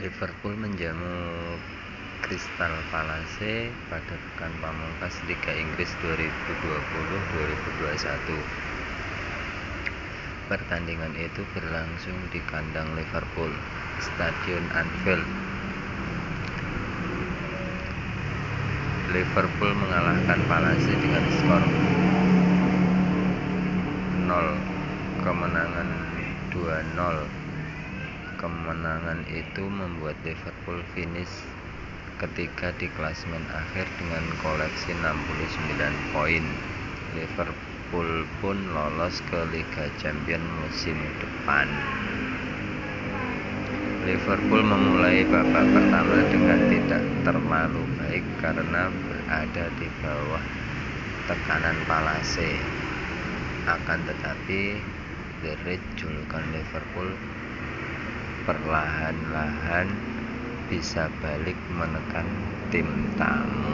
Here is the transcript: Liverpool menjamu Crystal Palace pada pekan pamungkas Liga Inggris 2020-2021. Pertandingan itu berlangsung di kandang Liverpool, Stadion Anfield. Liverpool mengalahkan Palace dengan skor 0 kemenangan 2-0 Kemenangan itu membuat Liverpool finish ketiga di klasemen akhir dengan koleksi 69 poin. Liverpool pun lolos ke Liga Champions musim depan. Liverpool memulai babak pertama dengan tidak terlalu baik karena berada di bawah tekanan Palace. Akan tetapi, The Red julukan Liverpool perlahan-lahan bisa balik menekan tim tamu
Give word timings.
Liverpool 0.00 0.56
menjamu 0.56 1.12
Crystal 2.24 2.72
Palace 2.88 3.68
pada 3.92 4.16
pekan 4.16 4.48
pamungkas 4.64 5.20
Liga 5.28 5.52
Inggris 5.52 5.92
2020-2021. 6.00 8.08
Pertandingan 10.48 11.12
itu 11.20 11.44
berlangsung 11.52 12.16
di 12.32 12.40
kandang 12.48 12.96
Liverpool, 12.96 13.52
Stadion 14.00 14.64
Anfield. 14.72 15.28
Liverpool 19.12 19.76
mengalahkan 19.84 20.40
Palace 20.48 20.96
dengan 20.96 21.28
skor 21.28 21.60
0 24.16 24.32
kemenangan 25.20 25.92
2-0 26.56 27.39
Kemenangan 28.40 29.20
itu 29.28 29.68
membuat 29.68 30.16
Liverpool 30.24 30.80
finish 30.96 31.28
ketiga 32.16 32.72
di 32.80 32.88
klasemen 32.96 33.44
akhir 33.52 33.84
dengan 34.00 34.24
koleksi 34.40 34.96
69 34.96 36.16
poin. 36.16 36.40
Liverpool 37.12 38.24
pun 38.40 38.56
lolos 38.72 39.20
ke 39.28 39.44
Liga 39.52 39.92
Champions 40.00 40.48
musim 40.56 40.96
depan. 41.20 41.68
Liverpool 44.08 44.64
memulai 44.64 45.20
babak 45.28 45.66
pertama 45.76 46.24
dengan 46.32 46.60
tidak 46.72 47.04
terlalu 47.28 47.84
baik 48.00 48.24
karena 48.40 48.88
berada 48.88 49.68
di 49.76 49.88
bawah 50.00 50.44
tekanan 51.28 51.76
Palace. 51.84 52.56
Akan 53.68 54.00
tetapi, 54.08 54.80
The 55.44 55.52
Red 55.68 55.84
julukan 56.00 56.56
Liverpool 56.56 57.12
perlahan-lahan 58.50 59.86
bisa 60.66 61.06
balik 61.22 61.54
menekan 61.70 62.26
tim 62.74 63.14
tamu 63.14 63.69